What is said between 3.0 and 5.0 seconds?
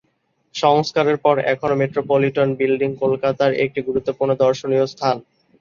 কলকাতার একটি গুরুত্বপূর্ণ দর্শনীয়